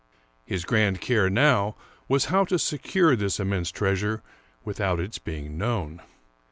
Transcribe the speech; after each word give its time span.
His 0.47 0.65
grand 0.65 0.99
care 0.99 1.29
now 1.29 1.75
was 2.07 2.25
how 2.33 2.43
to 2.45 2.57
secure 2.57 3.15
this 3.15 3.39
immense 3.39 3.69
treas 3.71 4.01
ure 4.01 4.23
without 4.65 4.99
its 4.99 5.19
being 5.19 5.59
known. 5.59 6.01